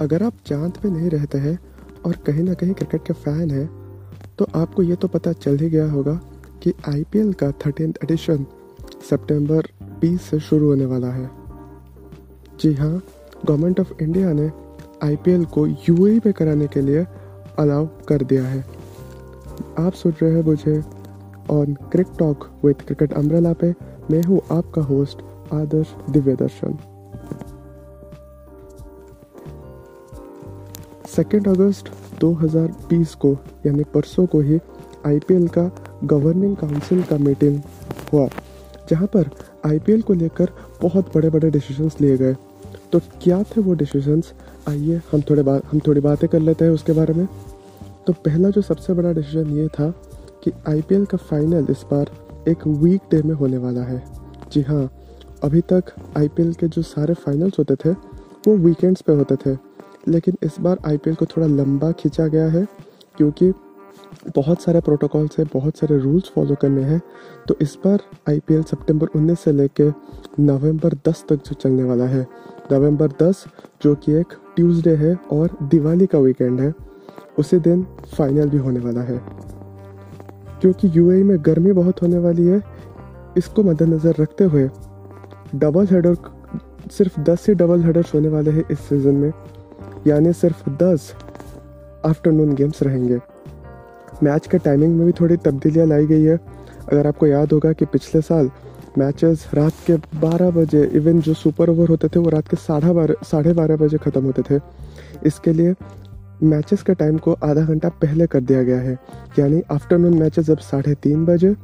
[0.00, 1.58] अगर आप चाँद पे नहीं रहते हैं
[2.06, 3.68] और कहीं ना कहीं क्रिकेट के फ़ैन हैं
[4.38, 6.20] तो आपको ये तो पता चल ही गया होगा
[6.62, 8.46] कि आईपीएल का थर्टीन एडिशन
[9.10, 9.68] सितंबर
[10.04, 11.30] 20 से शुरू होने वाला है।
[12.60, 13.02] जी हाँ
[13.46, 14.50] गवर्नमेंट ऑफ़ इंडिया ने
[15.02, 17.06] आईपीएल को यूएई में कराने के लिए
[17.58, 18.60] अलाउ कर दिया है।
[19.78, 20.82] आप सुन रहे हैं मुझे
[21.50, 23.74] on cric talk with cricket umbrella पे।
[24.10, 25.18] मैं हूँ आपका होस्ट
[25.54, 26.78] आदर्श दिव्य दर्शन
[31.10, 33.32] सेकेंड अगस्त 2020 को,
[33.66, 34.58] यानी परसों को ही
[35.06, 35.70] आईपीएल का
[36.04, 37.60] गवर्निंग काउंसिल का मीटिंग
[38.12, 38.28] हुआ,
[38.90, 39.30] जहाँ पर
[39.66, 40.50] आईपीएल को लेकर
[40.82, 42.36] बहुत बड़े बड़े डिसीजंस लिए गए।
[42.92, 44.32] तो क्या थे वो डिसीजंस
[44.68, 47.26] आइए हम थोड़े बात हम थोड़ी बातें कर लेते हैं उसके बारे में।
[48.06, 49.90] तो पहला जो सबसे बड़ा डिसीज़न ये था
[50.44, 52.10] कि आईपीएल का फाइनल इस बार
[52.48, 54.02] एक वीक डे में होने वाला है।
[54.52, 54.88] जी हाँ
[55.44, 59.69] अभी तक आईपीएल के जो सारे फाइनल्स होते थे, वो वीकेंड्स पे होते थे।
[60.08, 62.66] लेकिन इस बार आईपीएल को थोड़ा लंबा खींचा गया है,
[63.16, 63.52] क्योंकि
[64.36, 67.00] बहुत सारे प्रोटोकॉल्स है, बहुत सारे रूल्स फॉलो करने हैं।
[67.48, 69.92] तो इस बार आईपीएल सितंबर 19 से लेकर
[70.40, 72.26] नवंबर 10 तक जो चलने वाला है।
[72.72, 73.44] नवंबर 10
[73.82, 76.72] जो कि एक ट्यूसडे है और दिवाली का वीकेंड है,
[77.38, 79.20] उसी दिन फाइनल भी होने वाला है।
[80.60, 82.62] क्योंकि यूएई में गर्मी बहुत होने वाली है,
[83.36, 84.68] इसको मद्देनज़र रखते हुए
[85.54, 86.16] डबल हेडर
[86.90, 89.32] सिर्फ़ 10 ही डबल हेडर्स होने वाले हैं इस सीज़न में।
[90.06, 91.14] यानी सिर्फ़ 10
[92.06, 93.18] आफ्टरनून गेम्स रहेंगे।
[94.22, 96.36] मैच के टाइमिंग में भी थोड़ी तब्दीलियाँ लाई गई है।
[96.92, 98.50] अगर आपको याद होगा कि पिछले साल
[98.98, 102.92] मैचेस रात के 12 बजे इवन जो सुपर ओवर होते थे, वो रात के साढ़ा
[102.92, 104.60] बारह, साढ़े बारह बजे ख़त्म होते थे।
[105.26, 105.74] इसके लिए
[106.42, 108.98] मैचेस के टाइम को आधा घंटा पहले कर दिया गया है।
[109.38, 111.54] यानी आफ्टरनून मैचेस अब साढ़े तीन बजे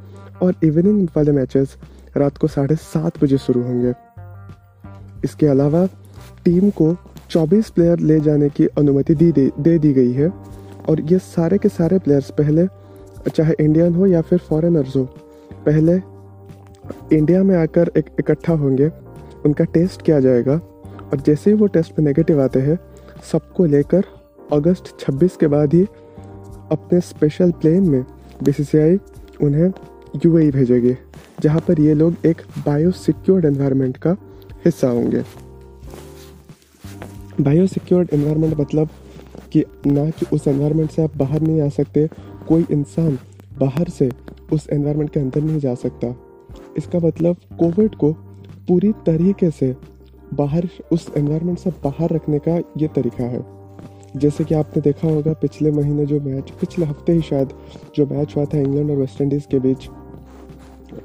[0.41, 1.77] और इवनिंग वाले मैचेस
[2.17, 3.93] रात को साढ़े सात बजे शुरू होंगे।
[5.23, 5.85] इसके अलावा
[6.45, 6.97] टीम को
[7.29, 10.31] 24 प्लेयर ले जाने की अनुमति दी दे, दे दी गई है।
[10.89, 12.67] और ये सारे के सारे प्लेयर्स पहले
[13.29, 15.03] चाहे इंडियन हो या फिर फॉरेनर्स हो
[15.65, 15.95] पहले
[17.17, 18.89] इंडिया में आकर एक इकट्ठा होंगे।
[19.45, 20.53] उनका टेस्ट किया जाएगा।
[21.11, 22.79] और जैसे ही वो टेस्ट में नेगेटिव आते हैं
[23.31, 24.03] सबको लेकर
[24.51, 25.81] अगस्त 26 के बाद ही
[26.71, 28.05] अपने स्पेशल प्लेन में
[28.43, 28.97] बीसीसीआई
[29.41, 29.71] उन्हें
[30.25, 30.95] यूएई भेजेगी
[31.41, 34.15] जहाँ पर ये लोग एक बायो सिक्योर्ड एनवायरनमेंट का
[34.65, 35.46] हिस्सा होंगे।
[37.41, 38.89] बायो सिक्योर्ड एनवायरनमेंट मतलब
[39.53, 42.07] कि ना कि उस एनवायरनमेंट से आप बाहर नहीं आ सकते।
[42.47, 43.17] कोई इंसान
[43.59, 44.09] बाहर से
[44.53, 46.07] उस एनवायरनमेंट के अंदर नहीं जा सकता।
[46.77, 48.11] इसका मतलब कोविड को
[48.67, 49.75] पूरी तरीके से
[50.33, 53.45] बाहर, उस एनवायरनमेंट से बाहर रखने का ये तरीका है।
[54.15, 57.49] जैसे कि आपने देखा होगा पिछले महीने जो मैच पिछले हफ़्ते ही शायद
[57.95, 59.89] जो मैच हुआ था इंग्लैंड और वेस्ट इंडीज़ के बीच,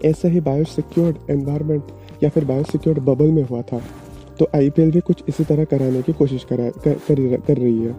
[0.04, 3.81] ऐसे ही बायो सिक्योर्ड एनवायरनमेंट या फिर बायो सिक्योर्ड बबल में हुआ था।
[4.43, 7.95] तो आईपीएल भी कुछ इसी तरह कराने की कोशिश करा कर, कर, कर रही है।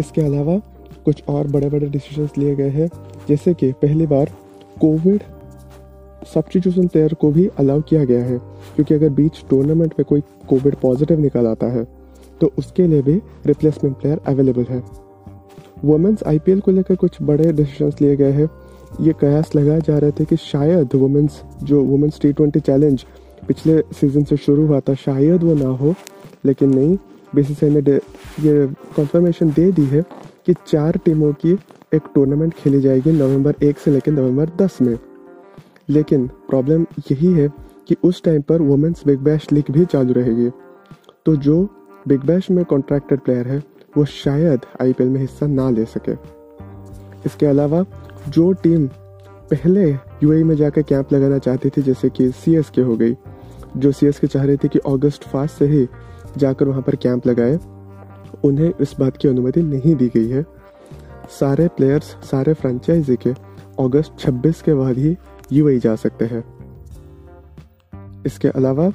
[0.00, 0.56] इसके अलावा
[1.04, 2.88] कुछ और बड़े बड़े डिसीजंस लिए गए हैं
[3.28, 4.30] जैसे कि पहली बार
[4.80, 5.22] कोविड
[6.34, 8.38] सब्सटीट्यूशन प्लेयर को भी अलाउ किया गया है
[8.74, 11.86] क्योंकि अगर बीच टूर्नामेंट में कोई कोविड पॉजिटिव निकल आता है
[12.40, 14.82] तो उसके लिए भी रिप्लेसमेंट प्लेयर अवेलेबल है।
[15.84, 18.48] वुमेंस आईपीएल को लेकर कुछ बड़े डिसीजंस लिए गए हैं।
[19.00, 23.04] ये कयास लगाए जा रहे थे कि शायद वुमेंस जो वुमेंस टी ट्वेंटी चैलेंज
[23.48, 25.94] पिछले सीज़न से शुरू हुआ था, शायद वो ना हो,
[26.44, 26.98] लेकिन नहीं
[27.34, 27.92] बीसीसीआई ने
[28.40, 28.66] ये
[28.96, 30.02] कंफर्मेशन दे दी है
[30.46, 31.52] कि चार टीमों की
[31.94, 34.98] एक टूर्नामेंट खेली जाएगी नवंबर एक से लेकर नवंबर दस में।
[35.88, 37.52] लेकिन प्रॉब्लम यही है
[37.88, 40.50] कि उस टाइम पर वुमेंस बिग बैश लीग भी चालू रहेगी।
[41.26, 41.68] तो जो
[42.08, 43.62] बिग बैश में कॉन्ट्रैक्टेड प्लेयर है,
[43.96, 46.12] वो शायद आईपीएल में हिस्सा ना ले सके।
[47.26, 47.84] इसके अलावा
[48.28, 48.86] जो टीम
[49.50, 49.90] पहले
[50.22, 53.12] यूएई में जाकर कैंप लगाना चाहती थी, जैसे कि सी हो गई
[53.76, 55.88] जो सी के चाह रहे थे कि अगस्त फास्ट से ही
[56.36, 57.58] जाकर वहाँ पर कैंप लगाए,
[58.44, 60.46] उन्हें इस बात की अनुमति नहीं दी गई है।
[61.40, 63.30] सारे प्लेयर्स सारे फ्रेंचाइजी के
[63.80, 65.16] अगस्त 26 के बाद ही
[65.52, 66.44] यूएई जा सकते हैं।
[68.26, 68.92] इसके अलावा,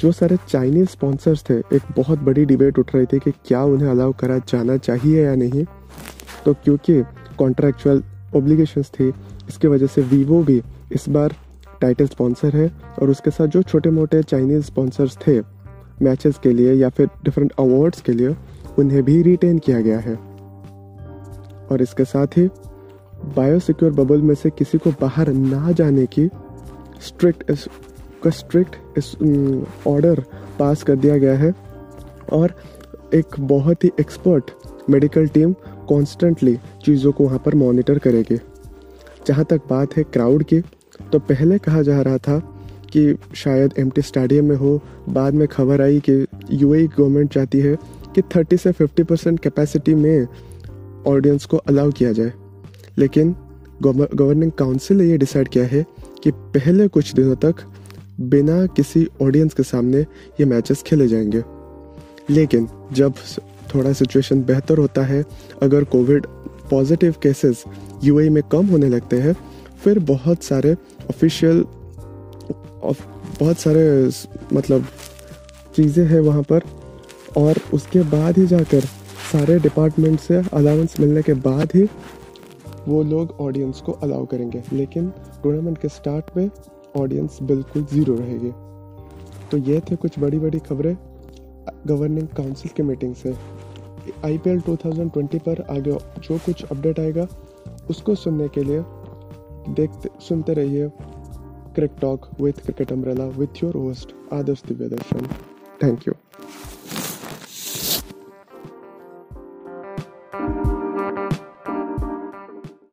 [0.00, 3.88] जो सारे चाइनीज़ स्पॉन्सर्स थे, एक बहुत बड़ी डिबेट उठ रही थी कि क्या उन्हें
[3.88, 5.64] अलाउ करा जाना चाहिए या नहीं।
[6.44, 7.02] तो क्योंकि
[7.38, 8.02] कॉन्ट्रेक्चुअल
[8.36, 9.08] ओब्लिगेशंस थी,
[9.48, 10.62] इसके वजह से वीवो भी
[10.92, 11.34] इस बार
[11.82, 12.70] टाइटल स्पॉन्सर है
[13.02, 15.40] और उसके साथ जो छोटे मोटे चाइनीज़ स्पॉन्सर्स थे
[16.02, 18.34] मैचेस के लिए या फिर डिफरेंट अवार्ड्स के लिए,
[18.78, 20.14] उन्हें भी रिटेन किया गया है।
[21.70, 22.48] और इसके साथ ही
[23.36, 26.28] बायोसिक्योर बबल में से किसी को बाहर ना जाने की
[27.00, 27.44] स्ट्रिक्ट
[28.22, 28.76] का स्ट्रिक्ट
[29.88, 30.22] ऑर्डर
[30.58, 31.52] पास कर दिया गया है
[32.32, 32.54] और
[33.14, 34.50] एक बहुत ही एक्सपर्ट
[34.90, 35.52] मेडिकल टीम
[35.88, 38.38] कॉन्स्टेंटली चीज़ों को वहाँ पर मॉनिटर करेगी।
[39.26, 40.60] जहाँ तक बात है क्राउड की
[41.12, 42.38] तो पहले कहा जा रहा था
[42.90, 47.76] कि शायद एम स्टेडियम में हो, बाद में खबर आई कि यूएई गवर्नमेंट चाहती है
[48.14, 50.26] कि 30 से 50 परसेंट कैपेसिटी में
[51.06, 52.32] ऑडियंस को अलाउ किया जाए।
[52.98, 53.36] लेकिन
[54.14, 55.86] गवर्निंग काउंसिल ने ये डिसाइड किया है
[56.22, 57.54] कि पहले कुछ दिनों तक
[58.20, 60.00] बिना किसी ऑडियंस के सामने
[60.40, 61.42] ये मैचेस खेले जाएँगे।
[62.30, 63.14] लेकिन जब
[63.74, 65.24] थोड़ा सिचुएशन बेहतर होता है,
[65.62, 66.26] अगर कोविड
[66.70, 67.64] पॉजिटिव केसेस
[68.04, 69.34] यूएई में कम होने लगते हैं
[69.84, 70.72] फिर बहुत सारे
[71.10, 71.64] ऑफिशियल
[73.40, 73.84] बहुत सारे
[74.52, 74.86] मतलब
[75.76, 76.62] चीज़ें हैं वहाँ पर।
[77.38, 78.80] और उसके बाद ही जाकर
[79.32, 81.82] सारे डिपार्टमेंट से अलाउंस मिलने के बाद ही
[82.88, 85.08] वो लोग ऑडियंस को अलाउ करेंगे। लेकिन
[85.42, 86.50] टूर्नामेंट के स्टार्ट में
[86.96, 88.50] ऑडियंस बिल्कुल ज़ीरो रहेगी।
[89.50, 90.96] तो ये थे कुछ बड़ी बड़ी खबरें।
[91.86, 93.34] गवर्निंग काउंसिल की मीटिंग से
[94.24, 97.26] आई पी एल टू पर आगे जो कुछ अपडेट आएगा,
[97.90, 98.80] उसको सुनने के लिए
[99.68, 100.88] देखते, सुनते रहिए
[101.74, 105.26] cric talk with cricket umbrella with your host Adarsh Divya Darshan
[105.82, 106.14] thank you